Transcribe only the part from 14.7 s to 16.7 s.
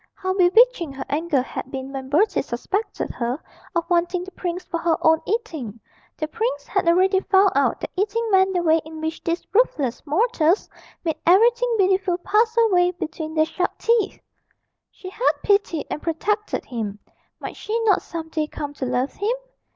She had pitied and protected